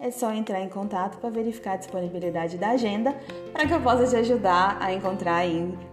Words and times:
é 0.00 0.10
só 0.10 0.32
entrar 0.32 0.62
em 0.62 0.68
contato 0.68 1.18
para 1.18 1.28
verificar 1.28 1.74
a 1.74 1.76
disponibilidade 1.76 2.56
da 2.56 2.70
agenda 2.70 3.14
para 3.52 3.66
que 3.66 3.74
eu 3.74 3.80
possa 3.82 4.06
te 4.06 4.16
ajudar 4.16 4.78
a 4.80 4.92
encontrar 4.92 5.44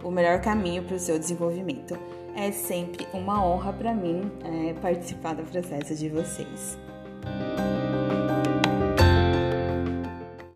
o 0.02 0.10
melhor 0.10 0.40
caminho 0.42 0.84
para 0.84 0.96
o 0.96 1.00
seu 1.00 1.20
desenvolvimento. 1.20 2.00
É 2.34 2.52
sempre 2.52 3.06
uma 3.14 3.46
honra 3.46 3.74
para 3.74 3.94
mim 3.94 4.32
é, 4.46 4.74
participar 4.76 5.36
do 5.36 5.44
processo 5.44 5.94
de 5.96 6.08
vocês. 6.08 6.78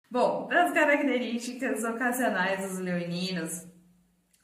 Bom, 0.09 0.47
das 0.47 0.72
características 0.72 1.83
ocasionais 1.83 2.69
dos 2.69 2.79
leoninos, 2.79 3.66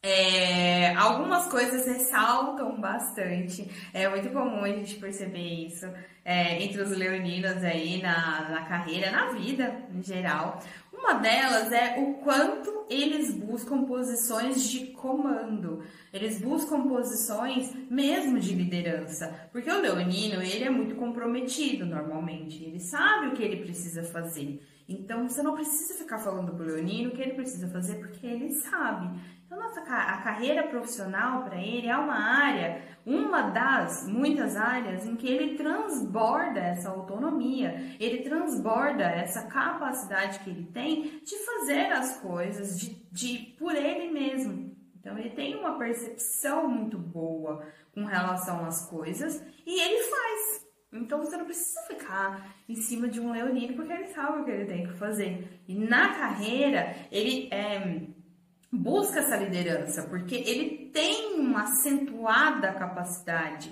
é, 0.08 0.96
algumas 0.96 1.48
coisas 1.48 1.86
ressaltam 1.86 2.80
bastante. 2.80 3.70
É 3.94 4.08
muito 4.08 4.30
comum 4.30 4.64
a 4.64 4.70
gente 4.70 4.96
perceber 4.96 5.66
isso 5.68 5.86
é, 6.24 6.64
entre 6.64 6.82
os 6.82 6.92
leoninos 6.92 7.64
aí 7.64 8.02
na, 8.02 8.50
na 8.50 8.66
carreira, 8.66 9.12
na 9.12 9.32
vida 9.32 9.86
em 9.94 10.02
geral. 10.02 10.62
Uma 10.94 11.14
delas 11.14 11.72
é 11.72 12.00
o 12.00 12.16
quanto 12.16 12.86
eles 12.90 13.34
buscam 13.34 13.84
posições 13.84 14.68
de 14.70 14.88
comando. 14.88 15.84
Eles 16.12 16.42
buscam 16.42 16.88
posições 16.88 17.72
mesmo 17.90 18.40
de 18.40 18.56
liderança. 18.56 19.50
Porque 19.52 19.70
o 19.70 19.80
leonino, 19.80 20.42
ele 20.42 20.64
é 20.64 20.70
muito 20.70 20.96
comprometido 20.96 21.86
normalmente. 21.86 22.64
Ele 22.64 22.80
sabe 22.80 23.28
o 23.28 23.32
que 23.34 23.44
ele 23.44 23.64
precisa 23.64 24.04
fazer. 24.04 24.60
Então, 24.90 25.28
você 25.28 25.44
não 25.44 25.54
precisa 25.54 25.96
ficar 25.96 26.18
falando 26.18 26.54
pro 26.54 26.66
leonino 26.66 27.10
o 27.10 27.12
que 27.14 27.22
ele 27.22 27.34
precisa 27.34 27.68
fazer, 27.68 27.96
porque 27.96 28.26
ele 28.26 28.54
sabe. 28.54 29.20
Então, 29.48 29.58
nossa, 29.58 29.80
a 29.80 30.18
carreira 30.18 30.68
profissional 30.68 31.44
para 31.44 31.56
ele 31.56 31.88
é 31.88 31.96
uma 31.96 32.18
área, 32.18 32.84
uma 33.06 33.44
das 33.44 34.06
muitas 34.06 34.58
áreas 34.58 35.06
em 35.06 35.16
que 35.16 35.26
ele 35.26 35.56
transborda 35.56 36.60
essa 36.60 36.90
autonomia, 36.90 37.96
ele 37.98 38.24
transborda 38.24 39.06
essa 39.06 39.48
capacidade 39.48 40.40
que 40.40 40.50
ele 40.50 40.66
tem 40.66 41.22
de 41.24 41.38
fazer 41.46 41.94
as 41.94 42.20
coisas 42.20 42.78
de, 42.78 42.96
de 43.10 43.56
por 43.58 43.74
ele 43.74 44.12
mesmo. 44.12 44.76
Então, 45.00 45.18
ele 45.18 45.30
tem 45.30 45.56
uma 45.56 45.78
percepção 45.78 46.68
muito 46.68 46.98
boa 46.98 47.66
com 47.94 48.04
relação 48.04 48.66
às 48.66 48.90
coisas 48.90 49.42
e 49.66 49.80
ele 49.80 50.04
faz. 50.04 50.68
Então 50.92 51.20
você 51.20 51.36
não 51.36 51.46
precisa 51.46 51.82
ficar 51.82 52.56
em 52.68 52.76
cima 52.76 53.08
de 53.08 53.20
um 53.20 53.32
leonino 53.32 53.76
porque 53.76 53.92
ele 53.92 54.08
sabe 54.08 54.42
o 54.42 54.46
que 54.46 54.52
ele 54.52 54.66
tem 54.66 54.88
que 54.88 54.94
fazer. 54.94 55.62
E 55.68 55.76
na 55.76 56.14
carreira, 56.16 56.96
ele 57.12 57.50
é, 57.52 58.08
busca 58.72 59.20
essa 59.20 59.38
liderança, 59.38 60.04
porque 60.04 60.36
ele 60.36 60.90
tem 60.94 61.40
uma 61.40 61.64
acentuada 61.64 62.74
capacidade 62.74 63.72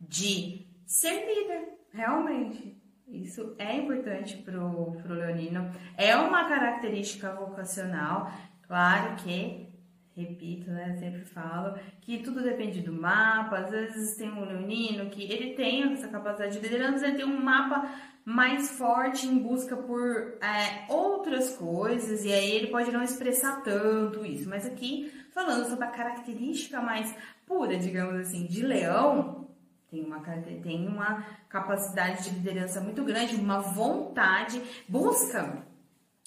de 0.00 0.66
ser 0.86 1.26
líder, 1.26 1.68
realmente. 1.92 2.76
Isso 3.08 3.54
é 3.58 3.76
importante 3.76 4.36
para 4.38 4.58
o 4.58 5.00
leonino. 5.08 5.70
É 5.96 6.16
uma 6.16 6.48
característica 6.48 7.32
vocacional. 7.34 8.30
Claro 8.66 9.14
que, 9.16 9.68
repito, 10.16 10.70
né, 10.70 10.96
sempre 10.98 11.24
falo, 11.26 11.78
que 12.00 12.18
tudo 12.18 12.42
depende 12.42 12.80
do 12.80 12.92
mapa. 12.92 13.58
Às 13.58 13.70
vezes 13.70 14.16
tem 14.16 14.30
um 14.32 14.44
leonino 14.44 15.10
que 15.10 15.22
ele 15.22 15.54
tem 15.54 15.92
essa 15.92 16.08
capacidade 16.08 16.54
de 16.54 16.60
liderança, 16.60 17.06
ele 17.06 17.18
tem 17.18 17.26
um 17.26 17.42
mapa 17.42 17.86
mais 18.24 18.70
forte 18.70 19.26
em 19.26 19.38
busca 19.38 19.76
por 19.76 20.38
é, 20.40 20.86
outras 20.88 21.50
coisas, 21.56 22.24
e 22.24 22.32
aí 22.32 22.50
ele 22.50 22.68
pode 22.68 22.90
não 22.90 23.02
expressar 23.02 23.62
tanto 23.62 24.24
isso. 24.24 24.48
Mas 24.48 24.66
aqui, 24.66 25.12
falando 25.32 25.68
sobre 25.68 25.84
a 25.84 25.90
característica 25.90 26.80
mais 26.80 27.14
pura, 27.46 27.78
digamos 27.78 28.18
assim, 28.18 28.46
de 28.46 28.62
leão, 28.62 29.46
tem 29.90 30.02
uma, 30.02 30.20
tem 30.20 30.88
uma 30.88 31.24
capacidade 31.48 32.24
de 32.24 32.30
liderança 32.30 32.80
muito 32.80 33.04
grande, 33.04 33.36
uma 33.36 33.60
vontade, 33.60 34.60
busca, 34.88 35.62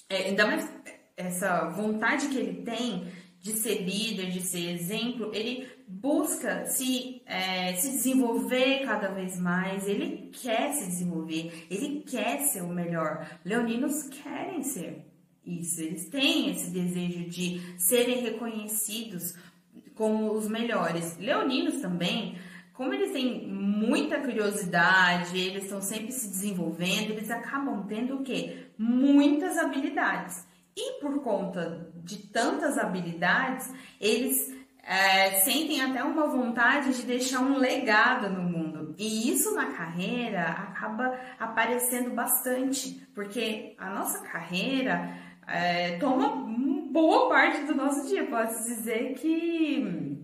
é, 0.08 0.28
ainda 0.28 0.46
mais 0.46 0.72
essa 1.16 1.68
vontade 1.68 2.28
que 2.28 2.38
ele 2.38 2.62
tem 2.62 3.12
de 3.40 3.52
ser 3.54 3.82
líder, 3.82 4.30
de 4.30 4.40
ser 4.42 4.70
exemplo, 4.74 5.30
ele 5.34 5.66
busca 5.88 6.66
se, 6.66 7.22
é, 7.24 7.74
se 7.74 7.90
desenvolver 7.92 8.84
cada 8.84 9.08
vez 9.08 9.40
mais, 9.40 9.88
ele 9.88 10.30
quer 10.30 10.72
se 10.74 10.86
desenvolver, 10.86 11.66
ele 11.70 12.04
quer 12.06 12.40
ser 12.42 12.62
o 12.62 12.68
melhor. 12.68 13.26
Leoninos 13.44 14.02
querem 14.08 14.62
ser 14.62 15.06
isso, 15.44 15.80
eles 15.80 16.08
têm 16.10 16.50
esse 16.50 16.70
desejo 16.70 17.30
de 17.30 17.60
serem 17.78 18.20
reconhecidos 18.20 19.34
como 19.94 20.32
os 20.32 20.46
melhores. 20.46 21.16
Leoninos 21.18 21.80
também, 21.80 22.36
como 22.74 22.92
eles 22.92 23.10
têm 23.10 23.48
muita 23.48 24.20
curiosidade, 24.20 25.38
eles 25.38 25.64
estão 25.64 25.80
sempre 25.80 26.12
se 26.12 26.28
desenvolvendo, 26.28 27.12
eles 27.12 27.30
acabam 27.30 27.86
tendo 27.86 28.16
o 28.16 28.22
quê? 28.22 28.66
Muitas 28.76 29.56
habilidades. 29.56 30.49
E 30.80 30.98
por 30.98 31.22
conta 31.22 31.92
de 31.96 32.16
tantas 32.28 32.78
habilidades, 32.78 33.70
eles 34.00 34.50
é, 34.82 35.40
sentem 35.40 35.82
até 35.82 36.02
uma 36.02 36.26
vontade 36.26 36.94
de 36.94 37.02
deixar 37.02 37.40
um 37.40 37.58
legado 37.58 38.30
no 38.30 38.42
mundo. 38.42 38.94
E 38.98 39.30
isso 39.30 39.54
na 39.54 39.66
carreira 39.72 40.48
acaba 40.48 41.18
aparecendo 41.38 42.14
bastante, 42.14 43.06
porque 43.14 43.74
a 43.76 43.90
nossa 43.90 44.22
carreira 44.22 45.14
é, 45.46 45.98
toma 45.98 46.46
boa 46.90 47.28
parte 47.28 47.64
do 47.64 47.74
nosso 47.74 48.08
dia. 48.08 48.24
Posso 48.24 48.64
dizer 48.64 49.14
que. 49.14 50.18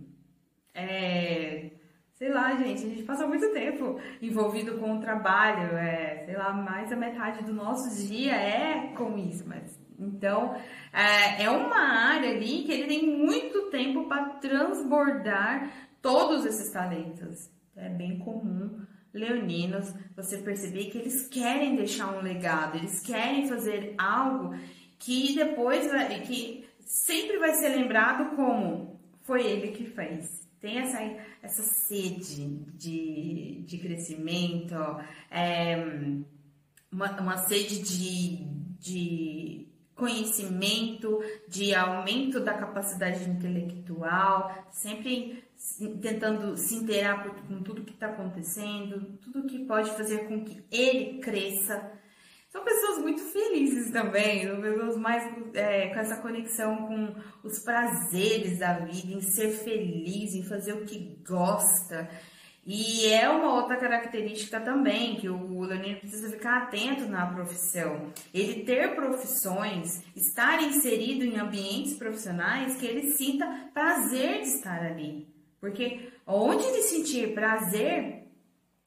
É, 0.72 1.70
sei 2.14 2.30
lá, 2.30 2.54
gente, 2.56 2.86
a 2.86 2.88
gente 2.88 3.02
passa 3.02 3.26
muito 3.26 3.52
tempo 3.52 4.00
envolvido 4.22 4.78
com 4.78 4.96
o 4.96 5.00
trabalho, 5.00 5.76
é, 5.76 6.24
sei 6.24 6.36
lá, 6.36 6.52
mais 6.54 6.88
da 6.88 6.96
metade 6.96 7.44
do 7.44 7.52
nosso 7.52 8.06
dia 8.06 8.34
é 8.34 8.92
com 8.96 9.18
isso, 9.18 9.44
mas 9.46 9.85
então, 9.98 10.54
é, 10.92 11.44
é 11.44 11.50
uma 11.50 11.78
área 11.78 12.30
ali 12.30 12.64
que 12.64 12.72
ele 12.72 12.86
tem 12.86 13.06
muito 13.06 13.70
tempo 13.70 14.08
para 14.08 14.30
transbordar 14.40 15.88
todos 16.02 16.44
esses 16.44 16.70
talentos. 16.70 17.50
É 17.76 17.88
bem 17.88 18.18
comum 18.18 18.86
leoninos 19.12 19.92
você 20.14 20.38
perceber 20.38 20.86
que 20.86 20.98
eles 20.98 21.26
querem 21.28 21.74
deixar 21.74 22.16
um 22.16 22.22
legado, 22.22 22.76
eles 22.76 23.00
querem 23.00 23.48
fazer 23.48 23.94
algo 23.96 24.54
que 24.98 25.34
depois 25.34 25.90
que 26.26 26.68
sempre 26.80 27.38
vai 27.38 27.54
ser 27.54 27.70
lembrado 27.70 28.36
como 28.36 29.00
foi 29.22 29.44
ele 29.44 29.72
que 29.72 29.84
fez. 29.84 30.46
Tem 30.60 30.78
essa, 30.78 31.00
essa 31.42 31.62
sede 31.62 32.46
de, 32.74 33.62
de 33.66 33.78
crescimento, 33.78 34.74
é, 35.30 35.76
uma, 36.90 37.20
uma 37.20 37.36
sede 37.38 37.82
de, 37.82 38.44
de 38.78 39.68
conhecimento, 39.96 41.18
de 41.48 41.74
aumento 41.74 42.38
da 42.38 42.54
capacidade 42.54 43.28
intelectual, 43.28 44.66
sempre 44.70 45.42
tentando 46.02 46.56
se 46.56 46.76
inteirar 46.76 47.24
com 47.24 47.62
tudo 47.62 47.82
que 47.82 47.94
está 47.94 48.08
acontecendo, 48.08 49.18
tudo 49.22 49.46
que 49.46 49.64
pode 49.64 49.90
fazer 49.92 50.28
com 50.28 50.44
que 50.44 50.62
ele 50.70 51.18
cresça. 51.18 51.92
São 52.50 52.62
pessoas 52.62 52.98
muito 52.98 53.22
felizes 53.22 53.90
também, 53.90 54.46
são 54.46 54.60
pessoas 54.60 54.96
mais 54.96 55.24
é, 55.54 55.88
com 55.88 55.98
essa 55.98 56.16
conexão 56.18 56.86
com 56.86 57.14
os 57.42 57.58
prazeres 57.58 58.58
da 58.58 58.78
vida, 58.78 59.12
em 59.12 59.20
ser 59.20 59.50
feliz, 59.50 60.34
em 60.34 60.42
fazer 60.42 60.74
o 60.74 60.84
que 60.84 61.22
gosta. 61.26 62.08
E 62.66 63.06
é 63.12 63.28
uma 63.28 63.54
outra 63.54 63.76
característica 63.76 64.58
também 64.58 65.14
que 65.14 65.28
o 65.28 65.60
leonino 65.60 66.00
precisa 66.00 66.28
ficar 66.28 66.64
atento 66.64 67.06
na 67.06 67.24
profissão. 67.26 68.12
Ele 68.34 68.64
ter 68.64 68.96
profissões, 68.96 70.02
estar 70.16 70.60
inserido 70.60 71.24
em 71.24 71.38
ambientes 71.38 71.94
profissionais 71.94 72.74
que 72.74 72.84
ele 72.84 73.12
sinta 73.12 73.70
prazer 73.72 74.40
de 74.42 74.48
estar 74.48 74.84
ali. 74.84 75.28
Porque 75.60 76.10
onde 76.26 76.64
ele 76.64 76.82
sentir 76.82 77.34
prazer 77.34 78.26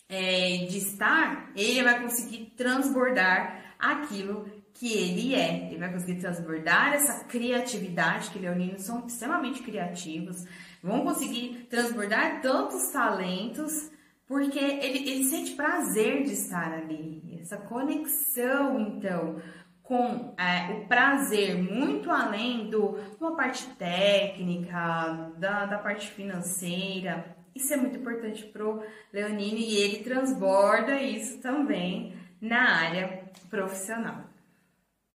é, 0.09 0.65
de 0.69 0.77
estar, 0.77 1.49
ele 1.55 1.81
vai 1.81 2.01
conseguir 2.01 2.51
transbordar 2.57 3.75
aquilo 3.79 4.45
que 4.73 4.93
ele 4.93 5.35
é. 5.35 5.67
Ele 5.69 5.77
vai 5.77 5.91
conseguir 5.91 6.19
transbordar 6.19 6.93
essa 6.93 7.25
criatividade, 7.25 8.29
que 8.29 8.39
leoninos 8.39 8.83
são 8.83 9.05
extremamente 9.05 9.61
criativos, 9.61 10.45
vão 10.83 11.01
conseguir 11.01 11.67
transbordar 11.69 12.41
tantos 12.41 12.87
talentos, 12.91 13.91
porque 14.27 14.59
ele, 14.59 15.09
ele 15.09 15.23
sente 15.25 15.51
prazer 15.53 16.23
de 16.23 16.33
estar 16.33 16.71
ali. 16.73 17.39
Essa 17.41 17.57
conexão, 17.57 18.79
então, 18.79 19.41
com 19.89 20.35
é, 20.37 20.71
o 20.73 20.87
prazer 20.87 21.57
muito 21.57 22.11
além 22.11 22.69
do 22.69 22.99
uma 23.19 23.35
parte 23.35 23.65
técnica, 23.69 25.31
da, 25.37 25.65
da 25.65 25.79
parte 25.79 26.07
financeira. 26.11 27.35
Isso 27.55 27.73
é 27.73 27.77
muito 27.77 27.97
importante 27.97 28.45
pro 28.45 28.83
Leonino 29.11 29.57
e 29.57 29.77
ele 29.77 30.03
transborda 30.03 31.01
isso 31.01 31.39
também 31.39 32.13
na 32.39 32.85
área 32.85 33.23
profissional. 33.49 34.28